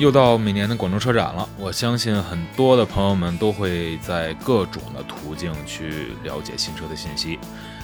[0.00, 7.38] 又到每年的广州车展了，我相信很多的朋友们都会在各种的途径去了解新车的信息。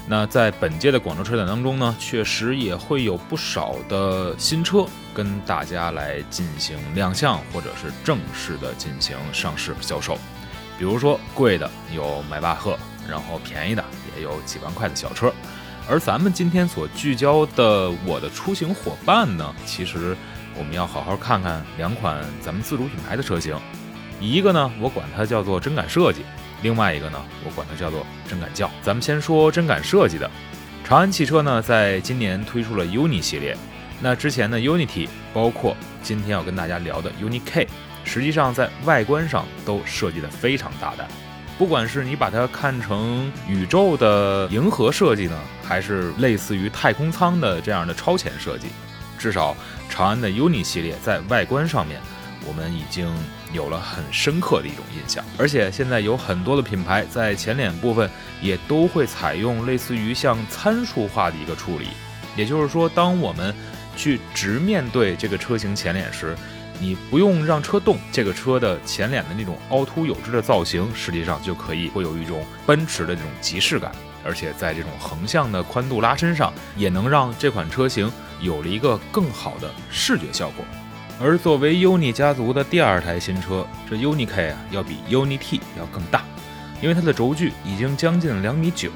[0.06, 10.16] 那在本届的广州车展当中呢，确实也会有不少的新车跟大家来进行亮相，或者是正式的进行上市销售。
[10.78, 13.84] 比如说贵的有迈巴赫，然后便宜的
[14.16, 15.30] 也有几万块的小车。
[15.86, 20.16] 而咱们今天所聚焦的我的出行伙伴呢，其实。
[20.58, 23.54] 我们要好好看看两款咱们自主品牌的车型，
[24.20, 26.22] 一个呢，我管它叫做真感设计；
[26.62, 28.70] 另外一个呢，我管它叫做真感轿。
[28.82, 30.30] 咱们先说真感设计的，
[30.84, 33.56] 长安汽车呢，在今年推出了 UNI 系列。
[34.00, 37.66] 那之前的 UNI-T，包括今天要跟大家聊的 UNI-K，
[38.04, 41.06] 实际上在外观上都设计的非常大胆。
[41.58, 48.66] 不管是你把它看成宇宙的银河设计呢，还是类似于太空舱的这样的超前设计。
[49.18, 49.56] 至少
[49.88, 52.00] 长安的 UNI 系列在外观上面，
[52.46, 53.12] 我们已经
[53.52, 55.24] 有了很深刻的一种印象。
[55.38, 61.88] 而且现在有很多的品牌在前脸部分也都会采用类似于像参数化的一个处理，
[62.36, 63.54] 也就是说，当我们
[63.96, 66.36] 去直面对这个车型前脸时，
[66.78, 73.90] 你不用让车动，这个车的前脸的那种凹凸有致的造型，实际上就可以会有一种奔驰的这种即视感。
[74.22, 80.64] 而且在这种横向的宽度拉伸上，也能让这款车型有了一个更好的视觉效果。
[81.18, 86.22] 而作为 UNI 家族的第二台新车，这 UNI-K 啊要比 UNI-T 要更大，
[86.82, 88.90] 因为它的轴距已经将近两米九。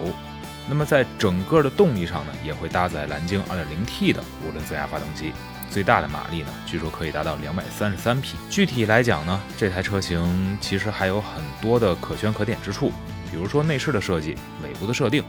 [0.68, 5.32] 那么在整个的动力上呢，也会搭载蓝鲸 2.0T 的涡轮增压发动机，
[5.70, 8.36] 最大的马力呢，据说可以达到两百三十三匹。
[8.50, 12.92] 具体来讲呢，这台车型其实还有很多的可圈可点之处。
[13.30, 15.24] 比如说内饰的设计、尾部的设定，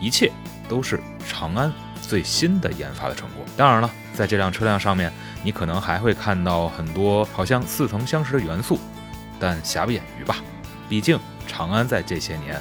[0.00, 0.32] 一切
[0.68, 1.70] 都是长安
[2.10, 3.44] 最新的研发的成果。
[3.56, 5.12] 当然了，在这辆车辆上面，
[5.44, 8.80] 你可能还会看到很多好像似曾相识的元素，
[9.38, 10.38] 但瑕不掩瑜吧。
[10.88, 11.16] 毕竟
[11.46, 12.60] 长安在这些年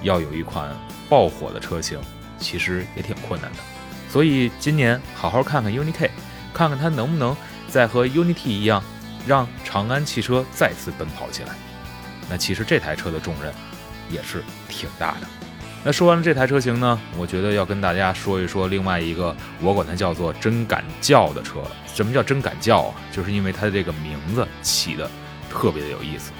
[0.00, 0.74] 要有一款
[1.10, 2.00] 爆火的车型，
[2.38, 3.58] 其实也挺困难的。
[4.10, 6.10] 所以今年好好看看 UNI-K，
[6.54, 7.36] 看看它能不能
[7.68, 8.82] 再和 UNI-T 一样，
[9.26, 11.50] 让长安汽车再次奔跑起来。
[12.30, 13.52] 那其实这台车的重任。
[14.08, 15.26] 也是挺大的。
[15.84, 21.70] 那说完了这台车型呢，我觉得要跟大家说一说另外一个，我管它叫做“真敢叫”的车了。
[21.86, 22.94] 什么叫“真敢叫”啊？
[23.12, 25.08] 就是因为它的这个名字起的
[25.48, 26.32] 特别的有意思。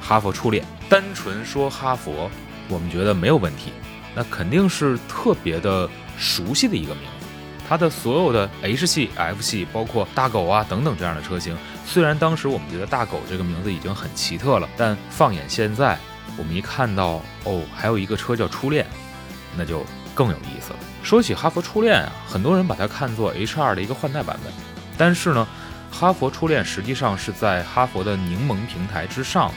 [0.00, 2.28] 哈佛初恋，单纯说哈佛，
[2.68, 3.72] 我们觉得没有问题，
[4.16, 5.88] 那肯定是特别的
[6.18, 7.26] 熟悉的一个名字。
[7.68, 11.56] 它的所有的 H 系、F 系，包括大狗啊等等这样的车型，
[11.86, 15.96] 虽然当时我们觉得大狗这个名字已经很奇特了，但放眼现在。
[16.38, 18.86] 我们一看到哦，还有一个车叫初恋，
[19.56, 19.84] 那就
[20.14, 20.78] 更有意思了。
[21.02, 24.52] 说起哈佛初恋啊，很多人把它看作 H2 的一个换代版本，
[24.96, 25.46] 但是呢，
[25.90, 29.52] 哈佛初恋实际上是在哈佛的柠檬平台之上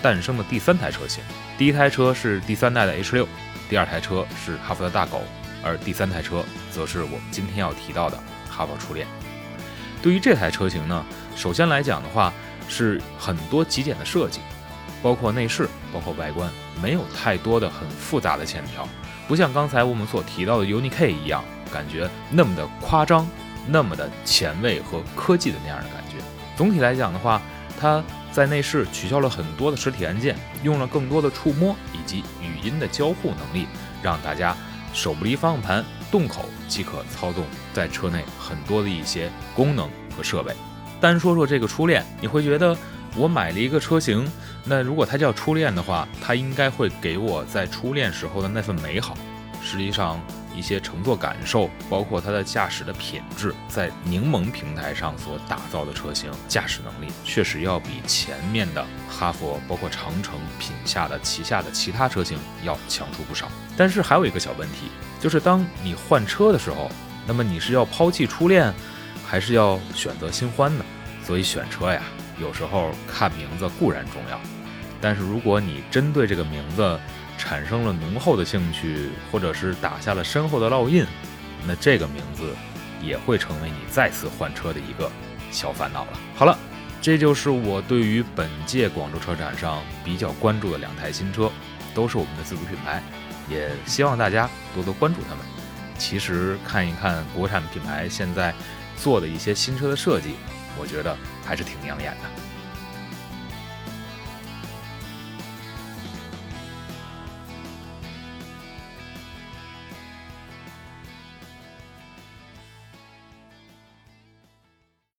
[0.00, 1.22] 诞生的第三台车型。
[1.58, 3.26] 第一台车是第三代的 H6，
[3.68, 5.22] 第二台车是哈佛的大狗，
[5.64, 8.16] 而第三台车则是我们今天要提到的
[8.48, 9.06] 哈佛初恋。
[10.00, 11.04] 对于这台车型呢，
[11.34, 12.32] 首先来讲的话，
[12.68, 14.40] 是很多极简的设计。
[15.02, 16.50] 包括内饰，包括外观，
[16.82, 18.86] 没有太多的很复杂的线条，
[19.26, 23.26] 不像刚才我们所提到的 UNI-K 一样，感觉那么的夸张，
[23.66, 26.16] 那么的前卫和科技的那样的感觉。
[26.56, 27.40] 总体来讲的话，
[27.80, 33.66] 它在内饰取消了很多的实体按键，用了更多的触摸以及语音的交互能力，
[34.02, 34.54] 让大家
[34.92, 40.54] 手不离方向盘，动口即可操纵在车内很多的一些功能和设备。
[41.00, 42.76] 单说说这个初恋，你会觉得。
[43.16, 44.30] 我买了一个车型，
[44.64, 49.16] 那如果它叫初恋的话，它应该会给我在初恋时候的那份美好。
[49.62, 50.18] 实际上，
[50.56, 63.50] 一些乘坐感受，包括它的驾驶的品质，在柠檬平台上所打造的车型，驾驶能力确实要比前面的哈佛，包括长城品下的旗下的其他车型要强出不少。
[63.76, 64.90] 但是还有一个小问题，
[65.20, 66.90] 就是当你换车的时候，
[67.26, 68.72] 那么你是要抛弃初恋，
[69.26, 70.84] 还是要选择新欢呢？
[71.22, 72.02] 所以选车呀。
[72.40, 74.40] 有时候看名字固然重要，
[75.00, 76.98] 但是如果你针对这个名字
[77.36, 81.04] 产生了浓厚的兴趣，或者是打下了深厚的烙印，
[81.66, 82.54] 那这个名字
[83.02, 85.10] 也会成为你再次换车的一个
[85.50, 86.12] 小烦恼了。
[86.34, 86.58] 好了，
[87.00, 91.50] 这就是我对于本届广州车展上比较关注的两台新车，
[91.94, 93.02] 都是我们的自主品牌。
[93.48, 95.44] 也希望大家多多关注他们。
[95.98, 98.54] 其实看一看国产品牌现在
[98.96, 100.36] 做的一些新车的设计，
[100.78, 102.49] 我觉得还是挺养眼的。